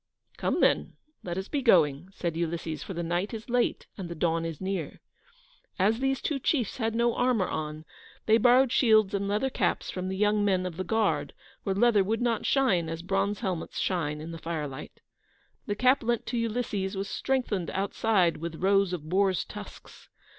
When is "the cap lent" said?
15.67-16.25